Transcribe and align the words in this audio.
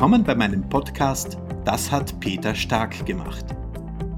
Willkommen 0.00 0.24
bei 0.24 0.34
meinem 0.34 0.66
Podcast 0.66 1.36
Das 1.66 1.92
hat 1.92 2.18
Peter 2.20 2.54
Stark 2.54 3.04
gemacht. 3.04 3.44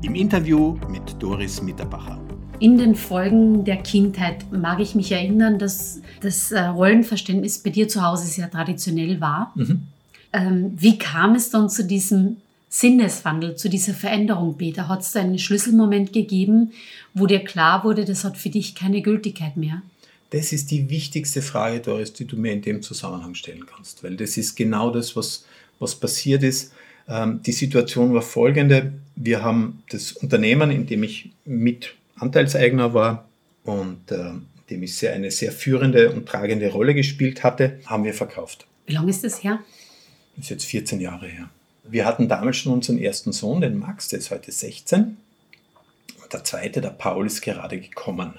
Im 0.03 0.14
Interview 0.14 0.79
mit 0.88 1.21
Doris 1.21 1.61
Mitterbacher. 1.61 2.24
In 2.61 2.79
den 2.79 2.95
Folgen 2.95 3.64
der 3.64 3.79
Kindheit 3.79 4.46
mag 4.53 4.79
ich 4.79 4.95
mich 4.95 5.10
erinnern, 5.10 5.58
dass 5.58 6.00
das 6.21 6.53
äh, 6.53 6.60
Rollenverständnis 6.60 7.58
bei 7.58 7.71
dir 7.71 7.88
zu 7.88 8.00
Hause 8.00 8.29
sehr 8.29 8.48
traditionell 8.48 9.21
war. 9.21 9.53
Mhm. 9.57 9.89
Ähm, 10.32 10.73
wie 10.77 10.98
kam 10.98 11.34
es 11.34 11.50
dann 11.50 11.68
zu 11.68 11.85
diesem 11.85 12.37
Sinneswandel, 12.69 13.57
zu 13.57 13.69
dieser 13.69 13.93
Veränderung, 13.93 14.57
Peter? 14.57 14.87
Hat 14.87 15.01
es 15.01 15.11
da 15.11 15.21
einen 15.21 15.41
Schlüsselmoment 15.41 16.12
gegeben, 16.12 16.71
wo 17.12 17.27
dir 17.27 17.41
klar 17.41 17.83
wurde, 17.83 18.05
das 18.05 18.23
hat 18.23 18.37
für 18.37 18.51
dich 18.51 18.77
keine 18.77 19.03
Gültigkeit 19.03 19.57
mehr? 19.57 19.83
Das 20.30 20.53
ist 20.53 20.71
die 20.71 20.89
wichtigste 20.91 21.43
Frage, 21.43 21.80
Doris, 21.80 22.12
die 22.12 22.25
du 22.25 22.37
mir 22.37 22.53
in 22.53 22.62
dem 22.62 22.83
Zusammenhang 22.83 23.35
stellen 23.35 23.67
kannst, 23.67 24.05
weil 24.05 24.14
das 24.14 24.36
ist 24.36 24.54
genau 24.54 24.90
das, 24.90 25.17
was, 25.17 25.44
was 25.82 25.96
passiert 25.96 26.43
ist. 26.43 26.72
Ähm, 27.09 27.41
die 27.45 27.53
Situation 27.53 28.14
war 28.14 28.23
folgende. 28.23 28.93
Wir 29.17 29.43
haben 29.43 29.82
das 29.90 30.13
Unternehmen, 30.13 30.71
in 30.71 30.86
dem 30.86 31.03
ich 31.03 31.31
mit 31.45 31.95
Anteilseigner 32.17 32.95
war 32.95 33.28
und 33.64 34.11
äh, 34.11 34.31
in 34.31 34.47
dem 34.70 34.83
ich 34.84 34.97
sehr, 34.97 35.12
eine 35.12 35.31
sehr 35.31 35.53
führende 35.53 36.12
und 36.12 36.27
tragende 36.27 36.70
Rolle 36.70 36.95
gespielt 36.95 37.42
hatte, 37.42 37.81
haben 37.87 38.05
wir 38.05 38.14
verkauft. 38.14 38.67
Wie 38.87 38.95
lange 38.95 39.11
ist 39.11 39.25
das 39.25 39.42
her? 39.42 39.59
Das 40.37 40.47
ist 40.47 40.50
jetzt 40.50 40.64
14 40.64 41.00
Jahre 41.00 41.27
her. 41.27 41.50
Wir 41.84 42.06
hatten 42.06 42.28
damals 42.28 42.56
schon 42.56 42.73
unseren 42.73 42.98
ersten 42.98 43.33
Sohn, 43.33 43.61
den 43.61 43.78
Max, 43.78 44.09
der 44.09 44.20
ist 44.20 44.31
heute 44.31 44.53
16. 44.53 45.17
Und 46.23 46.33
der 46.33 46.45
zweite, 46.45 46.81
der 46.81 46.91
Paul, 46.91 47.27
ist 47.27 47.42
gerade 47.42 47.78
gekommen. 47.78 48.34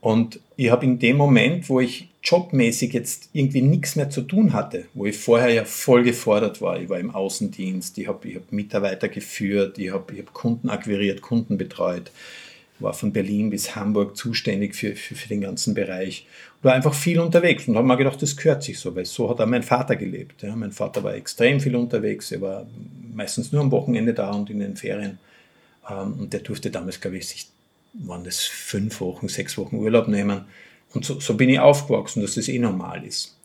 Und 0.00 0.40
ich 0.56 0.70
habe 0.70 0.86
in 0.86 0.98
dem 0.98 1.16
Moment, 1.16 1.68
wo 1.68 1.80
ich 1.80 2.08
jobmäßig 2.22 2.92
jetzt 2.92 3.30
irgendwie 3.32 3.62
nichts 3.62 3.96
mehr 3.96 4.10
zu 4.10 4.22
tun 4.22 4.52
hatte, 4.52 4.86
wo 4.94 5.06
ich 5.06 5.16
vorher 5.16 5.50
ja 5.50 5.64
voll 5.64 6.02
gefordert 6.02 6.60
war, 6.60 6.80
ich 6.80 6.88
war 6.88 6.98
im 6.98 7.14
Außendienst, 7.14 7.96
ich 7.98 8.08
habe 8.08 8.28
ich 8.28 8.36
hab 8.36 8.52
Mitarbeiter 8.52 9.08
geführt, 9.08 9.78
ich 9.78 9.92
habe 9.92 10.12
ich 10.14 10.20
hab 10.20 10.32
Kunden 10.32 10.68
akquiriert, 10.68 11.22
Kunden 11.22 11.56
betreut, 11.56 12.10
war 12.78 12.92
von 12.94 13.12
Berlin 13.12 13.50
bis 13.50 13.74
Hamburg 13.76 14.16
zuständig 14.16 14.74
für, 14.74 14.96
für, 14.96 15.14
für 15.14 15.28
den 15.28 15.40
ganzen 15.40 15.74
Bereich, 15.74 16.26
war 16.62 16.74
einfach 16.74 16.94
viel 16.94 17.20
unterwegs 17.20 17.68
und 17.68 17.76
habe 17.76 17.86
mir 17.86 17.96
gedacht, 17.96 18.20
das 18.20 18.36
gehört 18.36 18.62
sich 18.62 18.78
so, 18.78 18.94
weil 18.94 19.06
so 19.06 19.30
hat 19.30 19.40
auch 19.40 19.46
mein 19.46 19.62
Vater 19.62 19.96
gelebt. 19.96 20.42
Ja. 20.42 20.54
Mein 20.56 20.72
Vater 20.72 21.02
war 21.02 21.14
extrem 21.14 21.60
viel 21.60 21.76
unterwegs, 21.76 22.32
er 22.32 22.40
war 22.40 22.66
meistens 23.14 23.52
nur 23.52 23.62
am 23.62 23.70
Wochenende 23.70 24.14
da 24.14 24.30
und 24.30 24.50
in 24.50 24.60
den 24.60 24.76
Ferien 24.76 25.18
ähm, 25.88 26.14
und 26.20 26.32
der 26.32 26.40
durfte 26.40 26.70
damals, 26.70 27.00
glaube 27.00 27.16
ich, 27.16 27.28
sich 27.28 27.46
waren 27.92 28.24
das 28.24 28.40
fünf 28.40 29.00
Wochen, 29.00 29.28
sechs 29.28 29.58
Wochen 29.58 29.76
Urlaub 29.76 30.08
nehmen. 30.08 30.44
Und 30.92 31.04
so, 31.04 31.20
so 31.20 31.34
bin 31.34 31.48
ich 31.48 31.58
aufgewachsen, 31.58 32.22
dass 32.22 32.34
das 32.34 32.48
eh 32.48 32.58
normal 32.58 33.04
ist. 33.04 33.36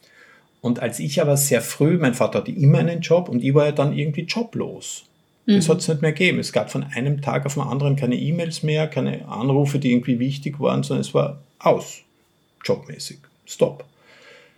Und 0.62 0.80
als 0.80 1.00
ich 1.00 1.22
aber 1.22 1.38
sehr 1.38 1.62
früh, 1.62 1.98
mein 1.98 2.16
Vater 2.16 2.40
hatte 2.40 2.52
immer 2.52 2.80
einen 2.80 3.02
Job 3.02 3.30
und 3.30 3.44
ich 3.44 3.54
war 3.54 3.66
ja 3.66 3.72
dann 3.72 3.96
irgendwie 3.96 4.24
joblos. 4.24 5.04
Das 5.46 5.68
mhm. 5.68 5.72
hat 5.72 5.80
es 5.80 5.88
nicht 5.88 6.02
mehr 6.02 6.12
gegeben. 6.12 6.40
Es 6.40 6.52
gab 6.52 6.72
von 6.72 6.84
einem 6.84 7.22
Tag 7.22 7.46
auf 7.46 7.54
den 7.54 7.64
anderen 7.64 7.96
keine 7.96 8.16
E-Mails 8.16 8.64
mehr, 8.64 8.88
keine 8.88 9.28
Anrufe, 9.28 9.78
die 9.78 9.92
irgendwie 9.92 10.18
wichtig 10.18 10.60
waren, 10.60 10.82
sondern 10.82 11.02
es 11.02 11.14
war 11.14 11.40
aus, 11.60 12.02
jobmäßig. 12.64 13.20
Stop. 13.46 13.86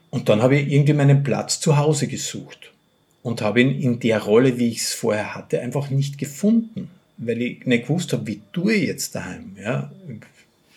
Und 0.10 0.30
dann 0.30 0.42
habe 0.42 0.56
ich 0.58 0.72
irgendwie 0.72 0.94
meinen 0.94 1.24
Platz 1.24 1.60
zu 1.60 1.76
Hause 1.76 2.08
gesucht 2.08 2.72
und 3.22 3.42
habe 3.42 3.60
ihn 3.60 3.78
in 3.78 4.00
der 4.00 4.22
Rolle, 4.22 4.58
wie 4.58 4.70
ich 4.70 4.78
es 4.78 4.94
vorher 4.94 5.36
hatte, 5.36 5.60
einfach 5.60 5.90
nicht 5.90 6.18
gefunden 6.18 6.90
weil 7.18 7.42
ich 7.42 7.66
nicht 7.66 7.88
gewusst 7.88 8.14
habe, 8.14 8.28
wie 8.28 8.42
tue 8.54 8.74
ich 8.74 8.88
jetzt 8.88 9.16
daheim, 9.16 9.56
ja, 9.62 9.92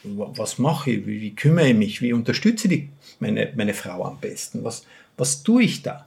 was 0.02 0.58
mache 0.58 0.92
ich, 0.92 1.06
wie, 1.06 1.34
kümmere 1.34 1.68
ich 1.68 1.76
mich, 1.76 2.02
wie 2.02 2.12
unterstütze 2.12 2.72
ich 2.72 2.88
meine, 3.18 3.52
meine 3.54 3.74
Frau 3.74 4.04
am 4.04 4.18
besten, 4.18 4.64
was, 4.64 4.84
was 5.16 5.42
tue 5.42 5.64
ich 5.64 5.82
da? 5.82 6.06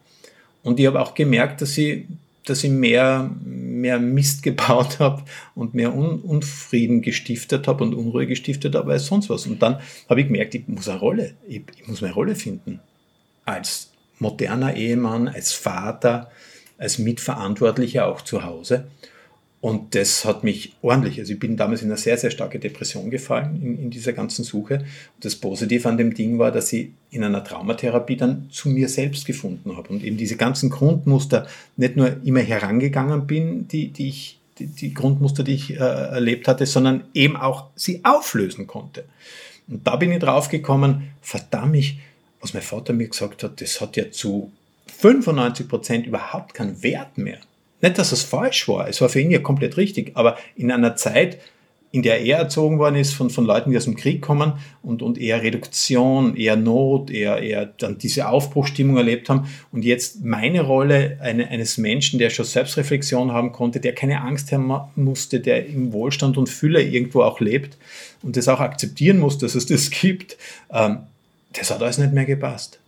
Und 0.64 0.80
ich 0.80 0.88
habe 0.88 1.00
auch 1.00 1.14
gemerkt, 1.14 1.62
dass 1.62 1.78
ich, 1.78 2.06
dass 2.46 2.64
ich 2.64 2.72
mehr, 2.72 3.30
mehr 3.44 4.00
Mist 4.00 4.44
gebaut 4.44 5.00
habe 5.00 5.24
und 5.56 5.74
mehr 5.74 5.94
Un 5.94 6.22
Unfrieden 6.22 7.02
gestiftet 7.02 7.68
habe 7.68 7.84
und 7.84 7.94
Unruhe 7.94 8.26
gestiftet 8.26 8.76
habe 8.76 8.94
als 8.94 9.06
sonst 9.06 9.30
was. 9.30 9.46
Und 9.46 9.62
dann 9.62 9.80
habe 10.10 10.22
ich 10.22 10.28
gemerkt, 10.28 10.56
ich 10.56 10.68
muss 10.68 10.90
eine 10.90 11.00
Rolle, 11.00 11.36
ich, 11.48 11.62
ich 11.80 11.88
muss 11.88 12.02
meine 12.02 12.14
Rolle 12.14 12.36
finden. 12.36 12.80
Als 13.46 13.92
moderner 14.20 14.76
Ehemann, 14.76 15.28
als 15.28 15.52
Vater, 15.52 16.32
als 16.78 16.98
Mitverantwortlicher 16.98 18.08
auch 18.08 18.22
zu 18.22 18.44
Hause. 18.44 18.88
Und 19.64 19.96
das 19.96 20.26
hat 20.26 20.44
mich 20.44 20.74
ordentlich, 20.82 21.20
also 21.20 21.32
ich 21.32 21.40
bin 21.40 21.56
damals 21.56 21.82
in 21.82 21.88
eine 21.88 21.96
sehr, 21.96 22.18
sehr 22.18 22.32
starke 22.32 22.60
Depression 22.60 23.10
gefallen 23.10 23.62
in, 23.64 23.80
in 23.84 23.90
dieser 23.92 24.12
ganzen 24.12 24.44
Suche. 24.44 24.80
Und 24.80 25.24
das 25.24 25.38
Positive 25.38 25.88
an 25.88 25.98
dem 25.98 26.14
Ding 26.14 26.38
war, 26.38 26.52
dass 26.52 26.74
ich 26.74 26.90
in 27.12 27.24
einer 27.24 27.46
Traumatherapie 27.46 28.18
dann 28.18 28.50
zu 28.52 28.68
mir 28.68 28.90
selbst 28.90 29.26
gefunden 29.26 29.78
habe 29.78 29.88
und 29.88 30.04
eben 30.04 30.18
diese 30.18 30.36
ganzen 30.36 30.70
Grundmuster 30.70 31.48
nicht 31.78 31.96
nur 31.96 32.18
immer 32.26 32.42
herangegangen 32.42 33.26
bin, 33.26 33.66
die, 33.70 33.88
die 33.88 34.10
ich 34.10 34.38
die, 34.60 34.68
die 34.68 34.94
Grundmuster, 34.94 35.44
die 35.44 35.54
ich 35.54 35.72
äh, 35.72 35.76
erlebt 35.78 36.50
hatte, 36.50 36.66
sondern 36.66 37.06
eben 37.14 37.38
auch 37.38 37.68
sie 37.78 38.02
auflösen 38.04 38.68
konnte. 38.68 39.06
Und 39.70 39.88
da 39.88 39.96
bin 39.96 40.12
ich 40.12 40.20
drauf 40.20 40.50
gekommen, 40.50 41.12
verdammt, 41.22 41.96
was 42.42 42.54
mein 42.54 42.64
Vater 42.64 42.92
mir 42.92 43.08
gesagt 43.08 43.44
hat, 43.44 43.62
das 43.62 43.80
hat 43.80 43.96
ja 43.96 44.12
zu 44.12 44.52
95 45.00 45.70
Prozent 45.70 46.06
überhaupt 46.06 46.54
keinen 46.54 46.84
Wert 46.84 47.18
mehr. 47.18 47.40
Nicht, 47.84 47.98
dass 47.98 48.14
es 48.14 48.24
falsch 48.24 48.70
war, 48.70 48.88
es 48.88 49.02
war 49.02 49.10
für 49.10 49.20
ihn 49.20 49.30
ja 49.30 49.40
komplett 49.40 49.76
richtig, 49.76 50.14
aber 50.14 50.38
in 50.56 50.72
einer 50.72 50.96
Zeit, 50.96 51.40
in 51.92 52.02
der 52.02 52.22
er 52.22 52.38
erzogen 52.38 52.80
worden 52.80 52.96
ist 52.96 53.12
von, 53.12 53.30
von 53.30 53.44
Leuten, 53.44 53.72
die 53.72 53.78
aus 53.78 53.84
dem 53.84 53.98
Krieg 53.98 54.22
kommen 54.22 54.54
und, 54.82 55.02
und 55.02 55.18
eher 55.18 55.44
Reduktion, 55.44 56.38
eher 56.38 56.56
Not, 56.56 57.12
eher, 57.12 57.40
eher 57.40 57.66
dann 57.66 57.98
diese 57.98 58.30
Aufbruchstimmung 58.30 58.96
erlebt 58.96 59.28
haben 59.28 59.50
und 59.74 59.84
jetzt 59.84 60.24
meine 60.24 60.62
Rolle 60.62 61.18
eine, 61.20 61.50
eines 61.50 61.78
Menschen, 61.78 62.20
der 62.20 62.30
schon 62.30 62.46
Selbstreflexion 62.46 63.34
haben 63.34 63.52
konnte, 63.52 63.82
der 63.82 63.94
keine 63.94 64.22
Angst 64.22 64.54
haben 64.54 64.74
musste, 64.96 65.42
der 65.42 65.66
im 65.66 65.92
Wohlstand 65.92 66.38
und 66.38 66.48
Fülle 66.48 66.82
irgendwo 66.82 67.22
auch 67.22 67.42
lebt 67.42 67.78
und 68.22 68.38
das 68.38 68.48
auch 68.48 68.62
akzeptieren 68.62 69.20
muss, 69.20 69.40
dass 69.40 69.56
es 69.56 69.66
das 69.66 69.90
gibt, 69.90 70.38
ähm, 70.72 71.00
das 71.52 71.70
hat 71.70 71.82
alles 71.82 71.98
nicht 71.98 72.14
mehr 72.14 72.26
gepasst 72.26 72.80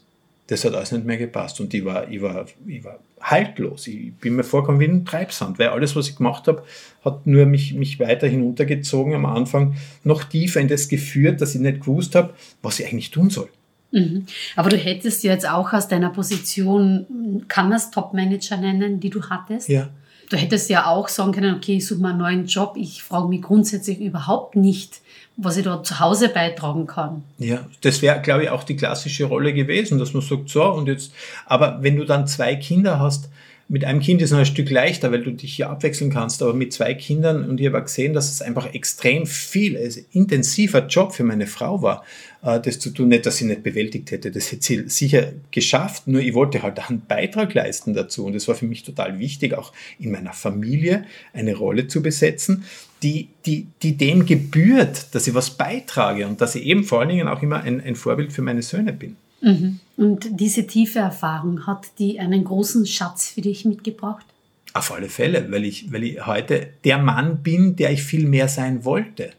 das 0.48 0.64
hat 0.64 0.74
alles 0.74 0.92
nicht 0.92 1.06
mehr 1.06 1.18
gepasst. 1.18 1.60
Und 1.60 1.74
ich 1.74 1.84
war, 1.84 2.10
ich 2.10 2.22
war, 2.22 2.46
ich 2.68 2.84
war 2.84 3.00
haltlos. 3.20 3.88
Ich 3.88 4.14
bin 4.16 4.36
mir 4.36 4.44
vorgekommen 4.44 4.80
wie 4.80 4.86
ein 4.86 5.06
Treibsand, 5.06 5.58
weil 5.58 5.70
alles, 5.70 5.96
was 5.96 6.08
ich 6.08 6.18
gemacht 6.18 6.48
habe, 6.48 6.64
hat 7.04 7.26
nur 7.26 7.46
mich, 7.46 7.74
mich 7.74 8.00
weiter 8.00 8.28
hinuntergezogen 8.28 9.14
am 9.14 9.26
Anfang, 9.26 9.76
noch 10.04 10.24
tiefer 10.24 10.60
in 10.60 10.68
das 10.68 10.88
geführt, 10.88 11.42
dass 11.42 11.56
ich 11.56 11.62
nicht 11.62 11.82
gewusst 11.82 12.16
habe, 12.16 12.34
was 12.62 12.80
ich 12.80 12.88
eigentlich 12.88 13.12
tun 13.12 13.30
soll. 13.30 13.50
Mhm. 13.92 14.26
Aber 14.56 14.70
du 14.70 14.78
hättest 14.78 15.24
ja 15.24 15.32
jetzt 15.32 15.50
auch 15.50 15.74
aus 15.74 15.88
deiner 15.88 16.10
Position, 16.10 17.44
kann 17.48 17.70
man 17.70 17.78
es 17.78 17.92
Top-Manager 17.92 18.58
nennen, 18.58 19.00
die 19.00 19.10
du 19.10 19.24
hattest? 19.24 19.70
Ja. 19.70 19.90
Du 20.30 20.38
hättest 20.38 20.70
ja 20.70 20.88
auch 20.88 21.08
sagen 21.08 21.32
können, 21.32 21.56
okay, 21.56 21.78
ich 21.78 21.88
suche 21.88 22.00
mal 22.00 22.10
einen 22.10 22.20
neuen 22.20 22.46
Job. 22.46 22.76
Ich 22.78 23.04
frage 23.04 23.28
mich 23.28 23.42
grundsätzlich 23.42 24.00
überhaupt 24.00 24.56
nicht, 24.56 25.02
was 25.38 25.58
ich 25.58 25.64
da 25.64 25.84
zu 25.84 26.00
Hause 26.00 26.30
beitragen 26.30 26.88
kann. 26.88 27.24
Ja, 27.38 27.66
das 27.82 28.02
wäre, 28.02 28.22
glaube 28.22 28.44
ich, 28.44 28.50
auch 28.50 28.64
die 28.64 28.76
klassische 28.76 29.26
Rolle 29.26 29.54
gewesen, 29.54 30.00
dass 30.00 30.14
man 30.14 30.22
sagt, 30.22 30.50
so 30.50 30.64
und 30.64 30.88
jetzt, 30.88 31.12
aber 31.46 31.80
wenn 31.82 31.98
du 31.98 32.06
dann 32.06 32.28
zwei 32.28 32.56
Kinder 32.56 33.00
hast, 33.00 33.30
mit 33.68 33.84
einem 33.84 34.00
Kind 34.00 34.22
ist 34.22 34.28
es 34.28 34.32
noch 34.32 34.40
ein 34.40 34.46
Stück 34.46 34.70
leichter, 34.70 35.12
weil 35.12 35.24
du 35.24 35.32
dich 35.32 35.56
hier 35.56 35.70
abwechseln 35.70 36.12
kannst, 36.12 36.44
aber 36.44 36.54
mit 36.54 36.72
zwei 36.72 36.94
Kindern 36.94 37.50
und 37.50 37.60
ich 37.60 37.66
habe 37.66 37.82
gesehen, 37.82 38.14
dass 38.14 38.32
es 38.32 38.42
einfach 38.44 38.74
extrem 38.74 39.26
viel, 39.26 39.76
also 39.76 40.02
intensiver 40.12 40.86
Job 40.86 41.14
für 41.14 41.24
meine 41.24 41.48
Frau 41.48 41.82
war, 41.82 42.04
äh, 42.46 42.62
das 42.62 42.80
zu 42.80 42.92
tun, 42.92 43.10
nicht, 43.10 43.26
dass 43.26 43.38
sie 43.38 43.46
nicht 43.46 43.64
bewältigt 43.64 44.12
hätte, 44.12 44.32
das 44.32 44.52
hätte 44.52 44.64
sie 44.64 44.88
sicher 44.88 45.34
geschafft, 45.52 46.08
nur 46.08 46.22
ich 46.22 46.34
wollte 46.34 46.62
halt 46.62 46.80
einen 46.88 47.02
Beitrag 47.06 47.54
leisten 47.54 47.94
dazu 47.94 48.26
und 48.26 48.36
es 48.36 48.48
war 48.48 48.56
für 48.56 48.68
mich 48.68 48.84
total 48.84 49.20
wichtig, 49.20 49.54
auch 49.54 49.74
in 50.00 50.12
meiner 50.12 50.34
Familie 50.34 51.06
eine 51.34 51.56
Rolle 51.56 51.88
zu 51.88 52.02
besetzen, 52.02 52.64
die, 53.04 53.30
die, 53.46 53.68
die 53.82 53.98
dem 53.98 54.26
gebührt, 54.26 55.14
dass 55.14 55.28
ich 55.28 55.34
was 55.34 55.52
beitrage 55.52 56.28
und 56.28 56.40
dass 56.40 56.56
ich 56.56 56.64
eben 56.64 56.84
vor 56.84 57.02
allen 57.02 57.10
Dingen 57.10 57.28
auch 57.28 57.42
immer 57.42 57.62
ein, 57.62 57.82
ein 57.82 57.96
Vorbild 57.96 58.32
für 58.32 58.42
meine 58.42 58.62
Söhne 58.62 58.94
bin. 58.94 59.16
Mhm. 59.42 59.80
Und 59.98 60.28
diese 60.40 60.66
tiefe 60.66 61.00
Erfahrung, 61.00 61.68
hat 61.68 61.86
die 62.00 62.20
einen 62.20 62.44
großen 62.44 62.86
Schatz 62.86 63.30
für 63.30 63.42
dich 63.42 63.66
mitgebracht? 63.66 64.26
Auf 64.74 64.92
alle 64.92 65.08
Fälle, 65.08 65.52
weil 65.52 65.66
ich, 65.66 65.92
weil 65.92 66.04
ich 66.04 66.26
heute 66.26 66.68
der 66.84 66.98
Mann 66.98 67.44
bin, 67.44 67.76
der 67.76 67.92
ich 67.92 68.04
viel 68.04 68.28
mehr 68.28 68.48
sein 68.48 68.84
wollte. 68.84 69.32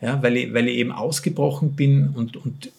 Ja, 0.00 0.22
weil, 0.22 0.36
ich, 0.36 0.54
weil 0.54 0.68
ich 0.68 0.76
eben 0.76 0.92
ausgebrochen 0.92 1.72
bin 1.72 2.10
und, 2.14 2.36
und 2.36 2.70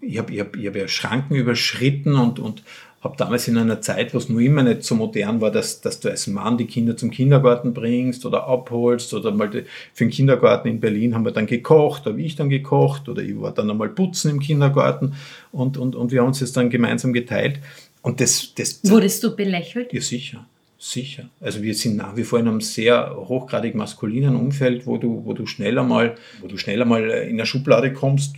ich 0.00 0.18
habe 0.18 0.32
ich 0.32 0.40
hab, 0.40 0.56
ich 0.56 0.66
hab 0.66 0.76
ja 0.76 0.88
Schranken 0.88 1.34
überschritten 1.34 2.16
und, 2.16 2.38
und 2.38 2.62
habe 3.02 3.16
damals 3.16 3.48
in 3.48 3.58
einer 3.58 3.80
Zeit, 3.80 4.14
wo 4.14 4.18
es 4.18 4.28
nur 4.28 4.40
immer 4.40 4.62
nicht 4.62 4.84
so 4.84 4.94
modern 4.94 5.40
war, 5.40 5.50
dass, 5.50 5.80
dass 5.80 5.98
du 5.98 6.08
als 6.08 6.28
Mann 6.28 6.56
die 6.56 6.66
Kinder 6.66 6.96
zum 6.96 7.10
Kindergarten 7.10 7.74
bringst 7.74 8.24
oder 8.24 8.46
abholst 8.46 9.12
oder 9.12 9.32
mal 9.32 9.50
die, 9.50 9.64
für 9.92 10.04
den 10.04 10.10
Kindergarten 10.10 10.68
in 10.68 10.80
Berlin 10.80 11.14
haben 11.14 11.24
wir 11.24 11.32
dann 11.32 11.46
gekocht, 11.46 12.06
habe 12.06 12.22
ich 12.22 12.36
dann 12.36 12.48
gekocht 12.48 13.08
oder 13.08 13.22
ich 13.22 13.40
war 13.40 13.52
dann 13.52 13.70
einmal 13.70 13.88
putzen 13.88 14.30
im 14.30 14.40
Kindergarten 14.40 15.14
und, 15.50 15.78
und, 15.78 15.96
und 15.96 16.12
wir 16.12 16.20
haben 16.20 16.28
uns 16.28 16.38
das 16.38 16.52
dann 16.52 16.70
gemeinsam 16.70 17.12
geteilt. 17.12 17.58
Und 18.02 18.20
das, 18.20 18.52
das 18.54 18.80
Wurdest 18.84 19.22
du 19.24 19.34
belächelt? 19.34 19.92
Ja, 19.92 20.00
sicher. 20.00 20.46
Sicher. 20.84 21.28
Also 21.40 21.62
wir 21.62 21.76
sind 21.76 21.96
nach 21.96 22.16
wie 22.16 22.24
vor 22.24 22.40
in 22.40 22.48
einem 22.48 22.60
sehr 22.60 23.14
hochgradig 23.14 23.76
maskulinen 23.76 24.34
Umfeld, 24.34 24.84
wo 24.84 24.96
du, 24.96 25.24
wo 25.24 25.32
du 25.32 25.46
schneller 25.46 25.84
mal, 25.84 26.16
wo 26.40 26.48
du 26.48 26.56
schneller 26.56 26.84
mal 26.84 27.08
in 27.08 27.36
der 27.36 27.44
Schublade 27.44 27.92
kommst, 27.92 28.34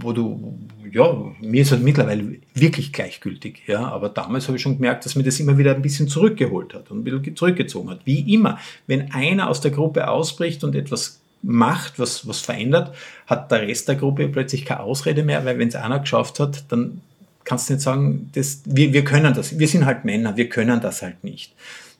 wo 0.00 0.12
du 0.12 0.58
ja, 0.90 1.16
mir 1.40 1.62
ist 1.62 1.70
halt 1.70 1.84
mittlerweile 1.84 2.38
wirklich 2.52 2.92
gleichgültig. 2.92 3.62
Ja, 3.68 3.86
aber 3.86 4.08
damals 4.08 4.48
habe 4.48 4.56
ich 4.56 4.62
schon 4.62 4.74
gemerkt, 4.74 5.04
dass 5.04 5.14
mir 5.14 5.22
das 5.22 5.38
immer 5.38 5.56
wieder 5.56 5.72
ein 5.72 5.82
bisschen 5.82 6.08
zurückgeholt 6.08 6.74
hat 6.74 6.90
und 6.90 6.98
ein 6.98 7.04
bisschen 7.04 7.36
zurückgezogen 7.36 7.90
hat. 7.90 8.00
Wie 8.04 8.34
immer, 8.34 8.58
wenn 8.88 9.12
einer 9.12 9.48
aus 9.48 9.60
der 9.60 9.70
Gruppe 9.70 10.08
ausbricht 10.08 10.64
und 10.64 10.74
etwas 10.74 11.20
macht, 11.42 12.00
was, 12.00 12.26
was 12.26 12.40
verändert, 12.40 12.92
hat 13.28 13.52
der 13.52 13.62
Rest 13.62 13.86
der 13.86 13.94
Gruppe 13.94 14.26
plötzlich 14.26 14.64
keine 14.64 14.80
Ausrede 14.80 15.22
mehr, 15.22 15.44
weil 15.44 15.60
wenn 15.60 15.68
es 15.68 15.76
einer 15.76 16.00
geschafft 16.00 16.40
hat, 16.40 16.64
dann 16.72 17.02
kannst 17.48 17.68
du 17.68 17.74
nicht 17.74 17.82
sagen, 17.82 18.30
das, 18.34 18.60
wir, 18.66 18.92
wir 18.92 19.04
können 19.04 19.32
das. 19.32 19.58
Wir 19.58 19.66
sind 19.66 19.86
halt 19.86 20.04
Männer, 20.04 20.36
wir 20.36 20.48
können 20.50 20.80
das 20.80 21.00
halt 21.02 21.24
nicht. 21.24 21.54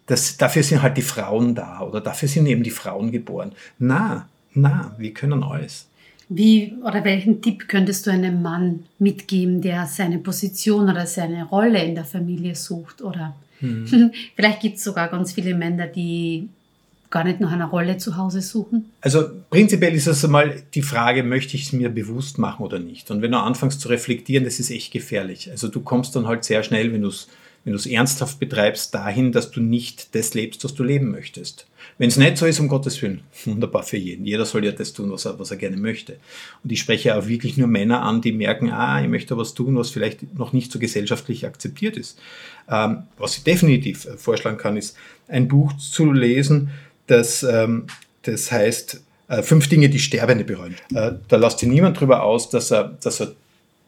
Das, 0.06 0.36
dafür 0.36 0.62
sind 0.62 0.82
halt 0.82 0.96
die 0.96 1.02
Frauen 1.02 1.54
da 1.54 1.80
oder 1.80 2.00
dafür 2.00 2.28
sind 2.28 2.46
eben 2.46 2.62
die 2.62 2.70
Frauen 2.70 3.10
geboren. 3.10 3.52
Na, 3.78 4.28
na, 4.52 4.94
wir 4.98 5.12
können 5.14 5.42
alles. 5.42 5.86
Wie 6.28 6.74
oder 6.84 7.02
welchen 7.04 7.40
Tipp 7.40 7.66
könntest 7.68 8.06
du 8.06 8.10
einem 8.10 8.42
Mann 8.42 8.84
mitgeben, 8.98 9.62
der 9.62 9.86
seine 9.86 10.18
Position 10.18 10.90
oder 10.90 11.06
seine 11.06 11.44
Rolle 11.44 11.82
in 11.82 11.94
der 11.94 12.04
Familie 12.04 12.54
sucht? 12.54 13.00
Oder 13.00 13.34
hm. 13.60 14.12
vielleicht 14.36 14.60
gibt 14.60 14.76
es 14.76 14.84
sogar 14.84 15.08
ganz 15.08 15.32
viele 15.32 15.54
Männer, 15.54 15.86
die 15.86 16.48
gar 17.10 17.24
nicht 17.24 17.40
nach 17.40 17.52
einer 17.52 17.66
Rolle 17.66 17.98
zu 17.98 18.16
Hause 18.16 18.42
suchen? 18.42 18.90
Also 19.00 19.24
prinzipiell 19.50 19.94
ist 19.94 20.06
es 20.06 20.24
einmal 20.24 20.62
die 20.74 20.82
Frage, 20.82 21.22
möchte 21.22 21.56
ich 21.56 21.64
es 21.64 21.72
mir 21.72 21.88
bewusst 21.88 22.38
machen 22.38 22.64
oder 22.64 22.78
nicht? 22.78 23.10
Und 23.10 23.22
wenn 23.22 23.32
du 23.32 23.38
anfängst 23.38 23.80
zu 23.80 23.88
reflektieren, 23.88 24.44
das 24.44 24.60
ist 24.60 24.70
echt 24.70 24.92
gefährlich. 24.92 25.50
Also 25.50 25.68
du 25.68 25.80
kommst 25.80 26.14
dann 26.16 26.26
halt 26.26 26.44
sehr 26.44 26.62
schnell, 26.62 26.92
wenn 26.92 27.02
du 27.02 27.08
es 27.08 27.28
wenn 27.64 27.92
ernsthaft 27.92 28.38
betreibst, 28.38 28.94
dahin, 28.94 29.32
dass 29.32 29.50
du 29.50 29.60
nicht 29.60 30.14
das 30.14 30.34
lebst, 30.34 30.64
was 30.64 30.74
du 30.74 30.84
leben 30.84 31.10
möchtest. 31.10 31.66
Wenn 31.98 32.08
es 32.08 32.16
nicht 32.16 32.36
so 32.36 32.46
ist, 32.46 32.60
um 32.60 32.68
Gottes 32.68 33.00
Willen, 33.02 33.20
wunderbar 33.44 33.82
für 33.82 33.96
jeden. 33.96 34.24
Jeder 34.24 34.44
soll 34.44 34.64
ja 34.64 34.72
das 34.72 34.92
tun, 34.92 35.10
was 35.10 35.24
er, 35.24 35.38
was 35.38 35.50
er 35.50 35.56
gerne 35.56 35.76
möchte. 35.76 36.16
Und 36.62 36.72
ich 36.72 36.80
spreche 36.80 37.16
auch 37.16 37.26
wirklich 37.26 37.56
nur 37.56 37.68
Männer 37.68 38.02
an, 38.02 38.20
die 38.20 38.32
merken, 38.32 38.70
ah, 38.70 39.02
ich 39.02 39.08
möchte 39.08 39.36
was 39.36 39.54
tun, 39.54 39.76
was 39.76 39.90
vielleicht 39.90 40.36
noch 40.38 40.52
nicht 40.52 40.72
so 40.72 40.78
gesellschaftlich 40.78 41.46
akzeptiert 41.46 41.96
ist. 41.96 42.18
Ähm, 42.70 43.04
was 43.16 43.36
ich 43.36 43.44
definitiv 43.44 44.06
äh, 44.06 44.16
vorschlagen 44.16 44.58
kann, 44.58 44.76
ist 44.76 44.96
ein 45.26 45.48
Buch 45.48 45.76
zu 45.76 46.12
lesen, 46.12 46.70
das, 47.08 47.42
ähm, 47.42 47.88
das 48.22 48.52
heißt 48.52 49.02
äh, 49.28 49.42
Fünf 49.42 49.68
Dinge, 49.68 49.88
die 49.88 49.98
Sterbende 49.98 50.44
bereuen. 50.44 50.76
Äh, 50.94 51.12
da 51.28 51.36
lässt 51.36 51.58
sich 51.58 51.68
niemand 51.68 52.00
drüber 52.00 52.22
aus, 52.22 52.48
dass 52.48 52.70
er, 52.70 52.96
dass 53.02 53.20
er 53.20 53.32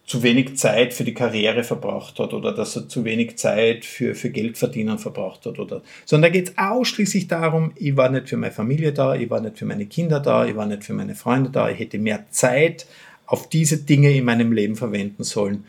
zu 0.05 0.25
wenig 0.25 0.57
Zeit 0.57 0.93
für 0.93 1.05
die 1.05 1.15
Karriere 1.15 1.63
verbraucht 1.63 2.19
hat 2.19 2.35
oder 2.35 2.53
dass 2.53 2.75
er 2.75 2.89
zu 2.89 3.05
wenig 3.05 3.39
Zeit 3.39 3.85
für, 3.85 4.17
für 4.17 4.31
Geldverdienen 4.31 4.99
verbraucht 4.99 5.47
hat. 5.47 5.59
Oder, 5.59 5.83
sondern 6.05 6.33
da 6.33 6.37
geht 6.37 6.49
es 6.49 6.59
ausschließlich 6.59 7.29
darum, 7.29 7.73
ich 7.77 7.97
war 7.97 8.11
nicht 8.11 8.29
für 8.29 8.37
meine 8.37 8.53
Familie 8.53 8.93
da, 8.93 9.15
ich 9.15 9.31
war 9.31 9.41
nicht 9.41 9.59
für 9.59 9.67
meine 9.67 9.87
Kinder 9.87 10.19
da, 10.19 10.47
ich 10.47 10.57
war 10.57 10.67
nicht 10.67 10.83
für 10.83 10.95
meine 10.95 11.15
Freunde 11.15 11.51
da, 11.51 11.71
ich 11.71 11.79
hätte 11.79 11.99
mehr 11.99 12.27
Zeit 12.31 12.87
auf 13.27 13.49
diese 13.49 13.79
Dinge 13.79 14.13
in 14.13 14.25
meinem 14.25 14.51
Leben 14.51 14.75
verwenden 14.75 15.23
sollen. 15.23 15.65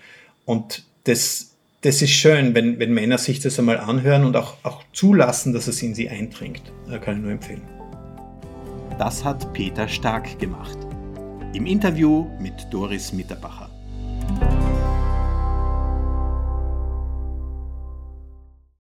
Und 0.46 0.84
das, 1.04 1.51
das 1.82 2.02
ist 2.04 2.12
schön, 2.12 2.54
wenn, 2.54 2.78
wenn 2.80 2.94
Männer 2.94 3.18
sich 3.18 3.40
das 3.40 3.58
einmal 3.58 3.80
anhören 3.80 4.24
und 4.24 4.36
auch, 4.36 4.58
auch 4.64 4.84
zulassen, 4.94 5.52
dass 5.52 5.68
es 5.68 5.82
in 5.82 5.96
sie 5.96 6.10
eindringt. 6.10 6.62
Kann 7.02 7.18
ich 7.18 7.24
nur 7.24 7.32
empfehlen. 7.32 7.64
Das 9.00 9.26
hat 9.26 9.52
Peter 9.54 9.88
Stark 9.88 10.38
gemacht. 10.38 10.78
Im 11.54 11.66
Interview 11.66 12.28
mit 12.40 12.54
Doris 12.70 13.14
Mitterbacher. 13.14 13.71